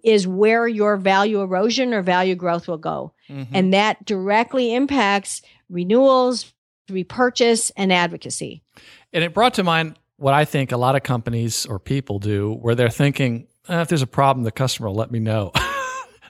[0.02, 3.12] is where your value erosion or value growth will go.
[3.30, 3.48] Mhm.
[3.52, 6.52] And that directly impacts renewals,
[6.88, 8.62] repurchase, and advocacy.
[9.12, 12.54] And it brought to mind what I think a lot of companies or people do,
[12.60, 15.52] where they're thinking, "Eh, if there's a problem, the customer will let me know.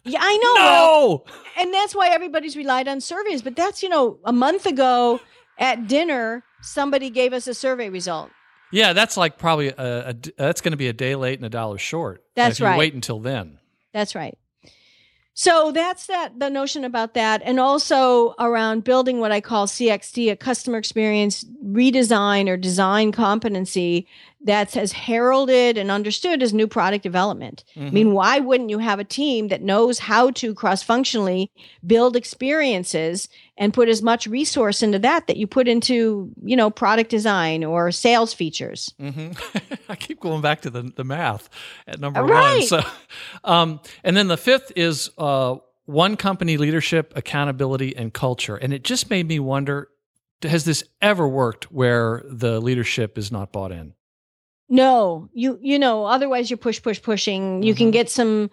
[0.04, 0.54] Yeah, I know.
[0.54, 1.62] Well, no.
[1.62, 3.42] and that's why everybody's relied on surveys.
[3.42, 5.20] But that's, you know, a month ago
[5.58, 8.30] at dinner, somebody gave us a survey result.
[8.72, 11.50] Yeah, that's like probably a, a that's going to be a day late and a
[11.50, 12.22] dollar short.
[12.36, 12.78] That's right.
[12.78, 13.58] Wait until then.
[13.92, 14.38] That's right.
[15.40, 20.30] So that's that the notion about that and also around building what I call CXD,
[20.30, 24.06] a customer experience redesign or design competency
[24.42, 27.62] that's as heralded and understood as new product development.
[27.76, 31.50] I mean, why wouldn't you have a team that knows how to cross-functionally
[31.86, 36.70] build experiences and put as much resource into that that you put into, you know,
[36.70, 38.92] product design or sales features?
[38.98, 39.32] hmm
[39.88, 41.50] I keep going back to the the math
[41.86, 42.30] at number one.
[42.30, 42.64] Right.
[42.64, 42.82] So,
[43.44, 48.56] um, and then the fifth is uh, one company leadership, accountability, and culture.
[48.56, 49.88] And it just made me wonder:
[50.42, 53.94] Has this ever worked where the leadership is not bought in?
[54.70, 57.62] No, you you know, otherwise you're push push pushing.
[57.62, 57.76] You Mhm.
[57.78, 58.50] can get some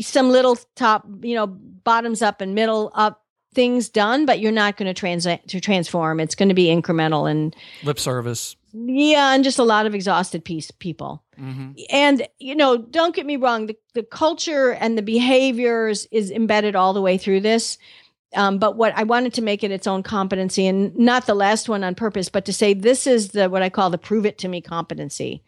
[0.00, 3.22] some little top, you know, bottoms up and middle up
[3.54, 6.20] things done, but you're not going to trans to transform.
[6.20, 8.56] It's going to be incremental and Lip service.
[8.72, 11.22] yeah, and just a lot of exhausted piece people.
[11.36, 16.30] hmm And you know, don't get me wrong, the the culture and the behaviors is
[16.30, 17.76] embedded all the way through this.
[18.34, 21.68] Um, but what I wanted to make it its own competency, and not the last
[21.68, 24.38] one on purpose, but to say this is the what I call the prove it
[24.38, 25.42] to me competency.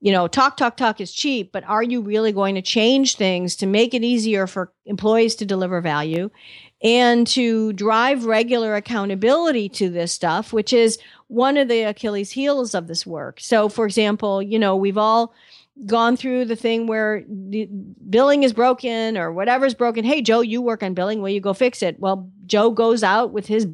[0.00, 3.54] You know, talk, talk, talk is cheap, but are you really going to change things
[3.56, 6.28] to make it easier for employees to deliver value
[6.82, 10.98] and to drive regular accountability to this stuff, which is
[11.28, 13.38] one of the Achilles heels of this work.
[13.40, 15.32] So, for example, you know, we've all
[15.86, 17.68] gone through the thing where the
[18.08, 20.04] billing is broken or whatever's broken.
[20.04, 21.22] Hey, Joe, you work on billing.
[21.22, 21.98] Will you go fix it?
[21.98, 23.66] Well, Joe goes out with his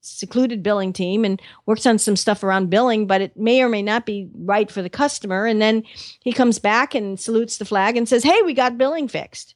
[0.00, 3.82] secluded billing team and works on some stuff around billing, but it may or may
[3.82, 5.46] not be right for the customer.
[5.46, 5.84] And then
[6.20, 9.54] he comes back and salutes the flag and says, Hey, we got billing fixed.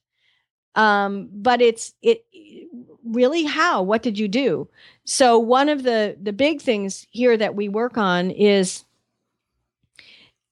[0.75, 2.25] Um, but it's it
[3.05, 3.83] really how?
[3.83, 4.69] What did you do?
[5.05, 8.85] So one of the the big things here that we work on is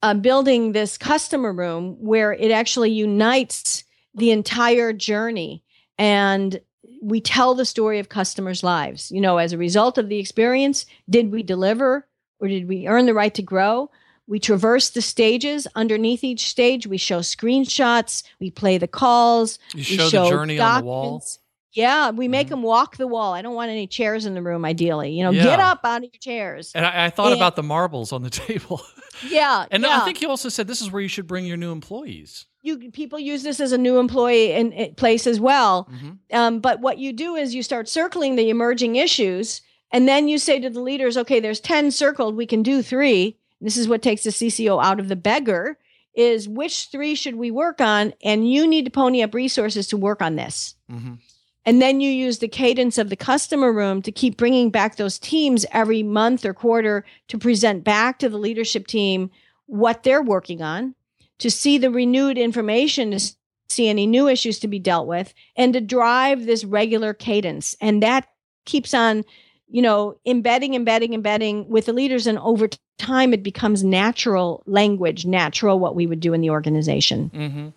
[0.03, 3.85] uh, building this customer room where it actually unites
[4.15, 5.63] the entire journey
[5.99, 6.61] and
[7.03, 9.11] we tell the story of customers' lives.
[9.11, 12.07] You know, as a result of the experience, did we deliver
[12.41, 13.91] or did we earn the right to grow?
[14.27, 15.67] We traverse the stages.
[15.75, 20.31] Underneath each stage, we show screenshots, we play the calls, You we show, show the
[20.31, 21.25] journey on the wall.
[21.73, 22.51] Yeah, we make Mhm.
[22.51, 23.33] them walk the wall.
[23.33, 25.13] I don't want any chairs in the room, ideally.
[25.13, 25.45] You know, Yeah.
[25.45, 26.73] get up out of your chairs.
[26.75, 28.83] And I, I thought And- about the marbles on the table.
[29.29, 30.01] Yeah, and yeah.
[30.01, 32.47] I think you also said this is where you should bring your new employees.
[32.63, 35.89] you people use this as a new employee in, in place as well.
[35.91, 36.19] Mhm.
[36.37, 39.63] Um, but what you do is you start circling the emerging issues,
[39.93, 42.37] and then you say to the leaders, "Okay, there's ten circled.
[42.37, 43.37] We can do three.
[43.63, 45.79] This is what takes the CCO out of the beggar.
[46.15, 48.13] Is which three should we work on?
[48.23, 51.19] And you need to pony up resources to work on this." Mhm.
[51.67, 55.19] And then you use the cadence of the customer room to keep bringing back those
[55.19, 59.31] teams every month or quarter to present back to the leadership team
[59.67, 60.95] what they're working on,
[61.39, 63.21] to see the renewed information, to
[63.69, 67.77] see any new issues to be dealt with, and to drive this regular cadence.
[67.81, 68.27] And that
[68.65, 69.25] keeps on,
[69.69, 72.27] you know, embedding, embedding, embedding with the leaders.
[72.27, 77.29] And over time, it becomes natural language, natural what we would do in the organization.
[77.29, 77.69] hmm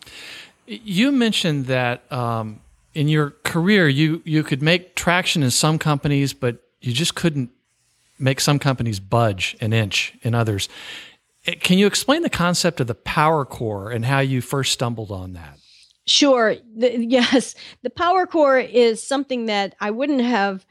[0.66, 2.60] You mentioned that um,
[2.94, 7.50] in your career, you you could make traction in some companies, but you just couldn't
[8.20, 10.70] make some companies budge an inch in others.
[11.46, 15.12] Eh, Can you explain the concept of the power core and how you first stumbled
[15.12, 15.58] on that?
[16.06, 16.56] Sure.
[16.76, 17.56] The, yes.
[17.82, 20.66] The power core is something that I wouldn't have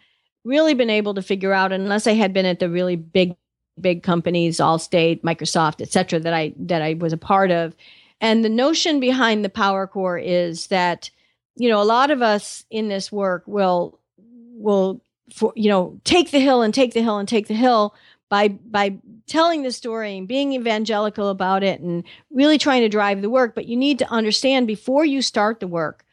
[0.44, 3.36] really been able to figure out unless I had been at the really big,
[3.80, 7.74] big companies, Allstate, Microsoft, et cetera, that I, that I was a part of.
[8.20, 11.10] And the notion behind the power core is that,
[11.56, 15.00] you know, a lot of us in this work will, will,
[15.32, 17.94] for, you know, take the hill and take the hill and take the hill
[18.28, 18.96] by, by
[19.26, 23.54] telling the story and being evangelical about it and really trying to drive the work,
[23.54, 26.04] but you need to understand before you start the work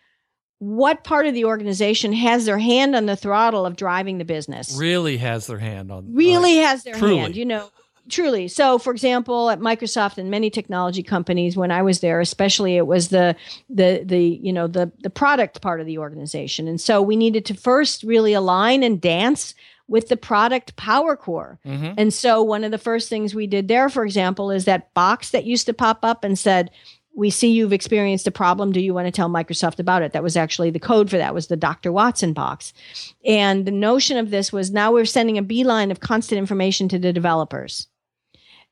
[0.59, 4.75] what part of the organization has their hand on the throttle of driving the business.
[4.77, 7.17] Really has their hand on Really has their Truly.
[7.19, 7.69] hand, you know.
[8.09, 8.47] Truly.
[8.47, 12.87] So, for example, at Microsoft and many technology companies, when I was there, especially, it
[12.87, 13.35] was the
[13.69, 17.45] the the you know the the product part of the organization, and so we needed
[17.45, 19.53] to first really align and dance
[19.87, 21.59] with the product power core.
[21.65, 21.95] Mhm.
[21.97, 25.31] And so one of the first things we did there, for example, is that box
[25.31, 26.69] that used to pop up and said,
[27.15, 28.71] we see you've experienced a problem.
[28.71, 30.13] Do you want to tell Microsoft about it?
[30.13, 31.91] That was actually the code for that was the Dr.
[31.91, 32.71] Watson box.
[33.25, 36.97] And the notion of this was now we're sending a beeline of constant information to
[36.97, 37.88] the developers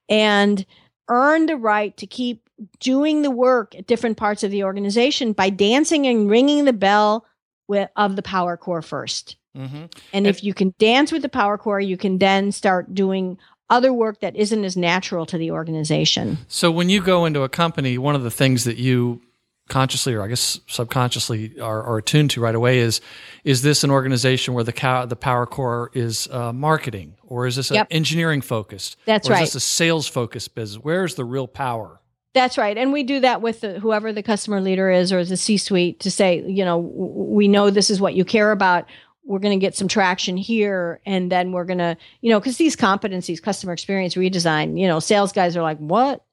[0.09, 0.65] and
[1.09, 2.49] earn the right to keep
[2.79, 7.25] doing the work at different parts of the organization by dancing and ringing the bell
[7.67, 9.37] with, of the power core first.
[9.55, 9.91] Mhm.
[10.13, 13.37] And if you can dance with the power core, you can then start doing
[13.69, 16.37] other work that isn't as natural to the organization.
[16.47, 19.21] So when you go into a company, one of the things that you
[19.67, 23.01] consciously or I guess subconsciously are, are attuned to right away is
[23.43, 27.55] is this an organization where the cow, the power core is uh, marketing or is
[27.55, 27.87] this Yep.
[27.89, 28.97] an engineering focused?
[29.05, 29.43] That's or right.
[29.43, 30.83] Is this a sales focused business?
[30.83, 32.01] Where's the real power?
[32.33, 32.77] That's right.
[32.77, 35.99] And we do that with the, whoever the customer leader is or the C suite
[36.01, 38.85] to say, you know, w- we know this is what you care about.
[39.25, 41.01] We're going to get some traction here.
[41.05, 44.99] And then we're going to, you know, because these competencies, customer experience redesign, you know,
[44.99, 46.23] sales guys are like, what?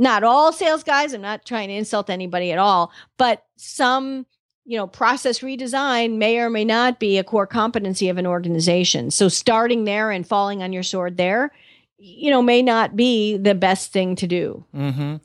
[0.00, 1.12] Not all sales guys.
[1.12, 4.24] I'm not trying to insult anybody at all, but some,
[4.64, 9.10] you know, process redesign may or may not be a core competency of an organization.
[9.10, 11.50] So starting there and falling on your sword there,
[11.98, 14.64] you know, may not be the best thing to do.
[14.72, 15.16] hmm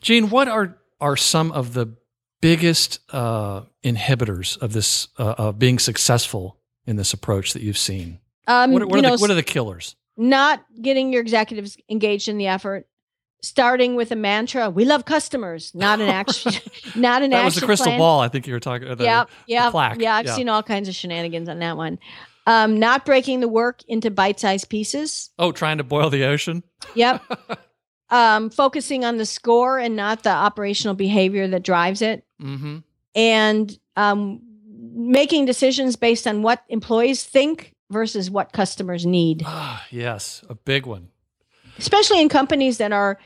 [0.00, 1.94] Jeanne, what are are some of the
[2.40, 6.56] biggest uh, inhibitors of this uh, of being successful
[6.86, 8.18] in this approach that you've seen?
[8.48, 9.94] Um, What, are- what you are know, the, what are the killers?
[10.16, 12.86] not getting your executives engaged in the effort,
[13.44, 16.52] starting with a mantra: "We love customers," not an action,
[16.96, 17.98] not an That action was the crystal plan.
[17.98, 18.20] ball.
[18.20, 18.88] I think you were talking.
[18.88, 20.16] Yep, yep, plaque, yeah.
[20.16, 20.34] I've yeah.
[20.34, 21.98] seen all kinds of shenanigans on that one.
[22.46, 25.30] Um, not breaking the work into bite-sized pieces.
[25.38, 26.62] Oh, trying to boil the ocean.
[26.94, 27.22] Yep.
[28.10, 32.24] um, focusing on the score and not the operational behavior that drives it.
[32.40, 32.78] hmm
[33.16, 34.40] and um,
[34.92, 40.84] making decisions based on what employees think versus what customers need, Ah, yes, a big
[40.84, 41.08] one.
[41.78, 43.18] especially in companies that are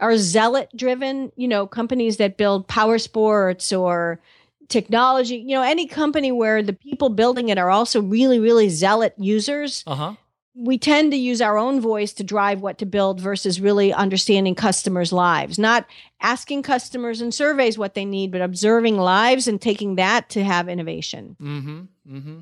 [0.00, 1.32] are zealot driven.
[1.36, 4.20] You know, companies that build power sports or
[4.68, 5.36] technology.
[5.36, 9.84] You know, any company where the people building it are also really, really zealot users.
[9.86, 10.14] Uh huh.
[10.54, 14.54] We tend to use our own voice to drive what to build versus really understanding
[14.56, 15.86] customers' lives, not
[16.20, 20.68] asking customers in surveys what they need, but observing lives and taking that to have
[20.68, 21.36] innovation.
[21.40, 21.80] Mm-hmm.
[22.16, 22.40] Mm-hmm.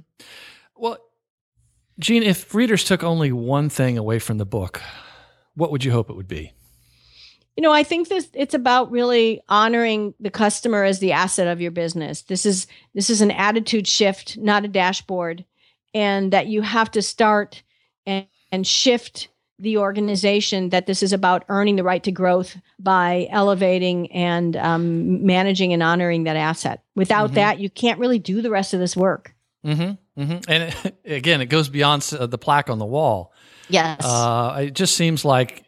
[0.74, 0.98] Well,
[1.98, 4.80] Jeanne, if readers took only one thing away from the book,
[5.54, 6.52] what would you hope it would be?
[7.58, 11.60] You know, I think this it's about really honoring the customer as the asset of
[11.60, 12.22] your business.
[12.22, 15.44] This is this is an attitude shift, not a dashboard,
[15.92, 17.64] and that you have to start
[18.06, 19.28] and, and shift
[19.58, 25.26] the organization that this is about earning the right to growth by elevating and um,
[25.26, 26.84] managing and honoring that asset.
[26.94, 27.34] Without mm-hmm.
[27.34, 29.34] that, you can't really do the rest of this work.
[29.66, 30.38] Mm-hmm, mm-hmm.
[30.48, 33.32] And it, again, it goes beyond the plaque on the wall.
[33.68, 35.64] Yes, uh, it just seems like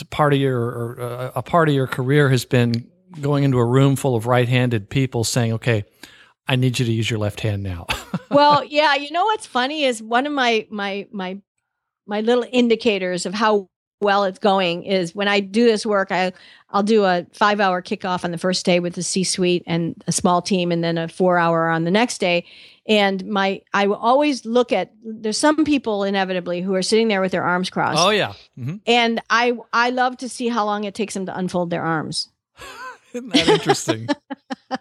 [0.00, 2.90] a part of your or uh, a part of your career has been
[3.20, 5.84] going into a room full of right-handed people saying, "Okay,
[6.48, 7.86] I need you to use your left hand now."
[8.30, 11.40] well, yeah, you know what's funny is one of my my my
[12.06, 13.68] my little indicators of how
[14.00, 16.32] well it's going is when I do this work, I
[16.70, 20.02] I'll do a five hour kickoff on the first day with the C suite and
[20.06, 22.44] a small team, and then a four hour on the next day.
[22.88, 27.20] And my I will always look at there's some people inevitably who are sitting there
[27.20, 27.98] with their arms crossed.
[27.98, 28.76] Oh yeah, mm-hmm.
[28.86, 32.28] and I I love to see how long it takes them to unfold their arms.
[33.12, 34.08] Isn't that interesting?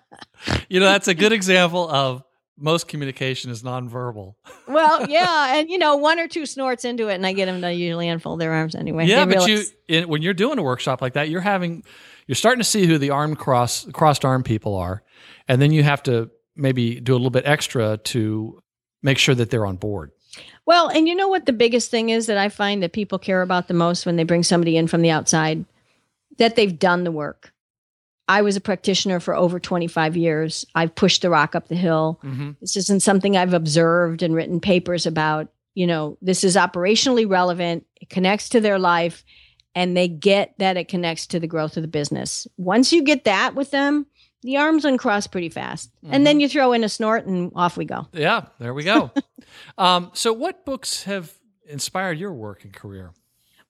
[0.70, 2.24] you know, that's a good example of
[2.58, 4.36] most communication is nonverbal.
[4.68, 7.62] well, yeah, and you know, one or two snorts into it, and I get them
[7.62, 9.08] to usually unfold their arms anyway.
[9.08, 11.84] Yeah, but you in, when you're doing a workshop like that, you're having
[12.28, 15.04] you're starting to see who the arm cross crossed arm people are,
[15.48, 18.62] and then you have to maybe do a little bit extra to
[19.02, 20.12] make sure that they're on board.
[20.66, 23.42] Well, and you know what the biggest thing is that I find that people care
[23.42, 25.66] about the most when they bring somebody in from the outside
[26.38, 27.54] that they've done the work.
[28.28, 30.66] I was a practitioner for over 25 years.
[30.74, 32.20] I've pushed the rock up the hill.
[32.24, 32.52] Mm-hmm.
[32.60, 35.50] This isn't something I've observed and written papers about.
[35.76, 37.86] You know, this is operationally relevant.
[38.02, 39.24] It connects to their life
[39.76, 42.48] and they get that it connects to the growth of the business.
[42.58, 44.08] Once you get that with them,
[44.46, 45.92] the arms uncross pretty fast.
[45.98, 46.14] Mm-hmm.
[46.14, 46.42] And then mm-hmm.
[46.42, 48.08] you throw in a snort and off we go.
[48.14, 49.12] Yeah, there we go.
[49.78, 51.34] um, so, what books have
[51.68, 53.12] inspired your work and career?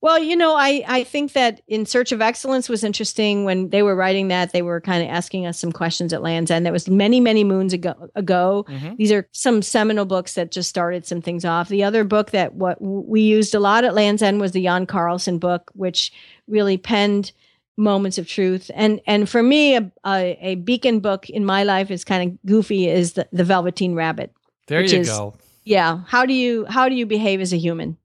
[0.02, 3.82] Well, you know, I, I think that In Search of Excellence was interesting when they
[3.82, 4.52] were writing that.
[4.52, 6.64] They were kind of asking us some questions at Lands' End.
[6.64, 8.12] That was many, many moons ago.
[8.14, 8.66] ago.
[8.70, 8.96] Mm-hmm.
[8.98, 11.70] These are some seminal books that just started some things off.
[11.70, 14.86] The other book that what we used a lot at Lands' End was the Jan
[14.86, 16.12] Carlzon book, which
[16.48, 17.32] really penned
[17.78, 18.72] moments of truth.
[18.74, 22.46] And and for me, a, a, a beacon book in my life is kind of
[22.46, 22.88] goofy.
[22.88, 24.34] Is the, the Velveteen Rabbit?
[24.68, 25.36] There you is, go.
[25.64, 26.02] Yeah.
[26.08, 27.98] How do you how do you behave as a human?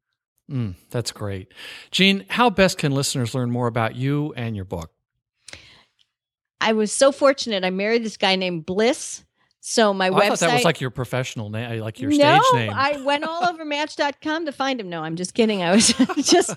[0.50, 1.52] Mm, that's great.
[1.90, 4.90] Jeanne, how best can listeners learn more about you and your book?
[6.60, 7.64] I was so fortunate.
[7.64, 9.24] I married this guy named Bliss.
[9.70, 10.20] So my oh, website.
[10.20, 12.72] I thought that was like your professional name, like your no, stage name.
[12.74, 14.88] I went all over Match.com to find him.
[14.88, 15.62] No, I'm just kidding.
[15.62, 15.94] I was
[16.24, 16.56] just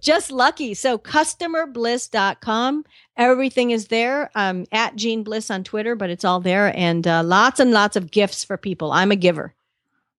[0.00, 0.74] just lucky.
[0.74, 2.84] So customerbliss.com.
[3.16, 4.32] Everything is there.
[4.34, 7.94] Um, at Jeanne Bliss on Twitter, but it's all there, and uh, lots and lots
[7.94, 8.90] of gifts for people.
[8.90, 9.54] I'm a giver.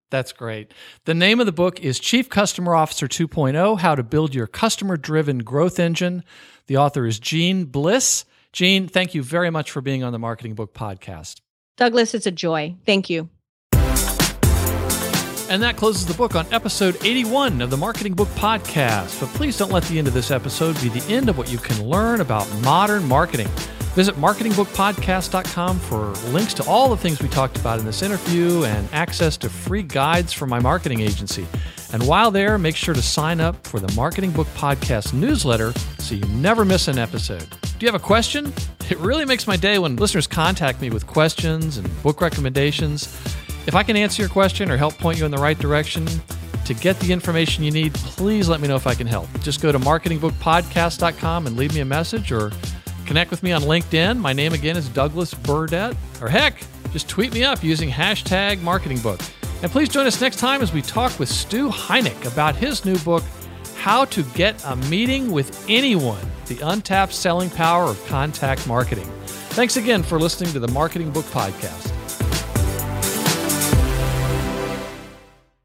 [0.09, 0.73] That's great.
[1.03, 4.95] The name of the book is Chief Customer Officer 2.0 How to Build Your Customer
[4.95, 6.23] Driven Growth Engine.
[6.67, 8.23] The author is Jeanne Bliss.
[8.53, 11.41] Jeanne, thank you very much for being on the Marketing Book Podcast.
[11.81, 12.75] Douglas, it's a joy.
[12.85, 13.27] Thank you.
[15.49, 19.19] And that closes the book on episode 81 of the Marketing Book Podcast.
[19.19, 21.57] But please don't let the end of this episode be the end of what you
[21.57, 23.47] can learn about modern marketing.
[23.95, 28.87] Visit marketingbookpodcast.com for links to all the things we talked about in this interview and
[28.93, 31.47] access to free guides from my marketing agency.
[31.93, 36.15] And while there, make sure to sign up for the Marketing Book Podcast newsletter so
[36.15, 37.47] you never miss an episode.
[37.61, 38.53] Do you have a question?
[38.89, 43.03] It really makes my day when listeners contact me with questions and book recommendations.
[43.67, 46.07] If I can answer your question or help point you in the right direction,
[46.65, 49.27] to get the information you need, please let me know if I can help.
[49.41, 52.51] Just go to marketingbookpodcast.com and leave me a message or
[53.11, 54.19] Connect with me on LinkedIn.
[54.19, 55.97] My name again is Douglas Burdett.
[56.21, 56.63] Or heck,
[56.93, 59.19] just tweet me up using hashtag marketingbook.
[59.63, 62.97] And please join us next time as we talk with Stu Heinecke about his new
[62.99, 63.23] book,
[63.77, 69.09] How to Get a Meeting with Anyone The Untapped Selling Power of Contact Marketing.
[69.25, 71.91] Thanks again for listening to the Marketing Book Podcast.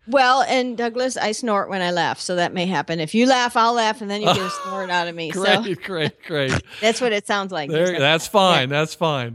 [0.08, 3.00] Well, and Douglas, I snort when I laugh, so that may happen.
[3.00, 5.30] If you laugh, I'll laugh, and then you get a snort out of me.
[5.30, 6.52] great, so great, great.
[6.80, 7.70] That's what it sounds like.
[7.70, 8.70] There, that's fine.
[8.70, 8.78] Yeah.
[8.78, 9.34] That's fine.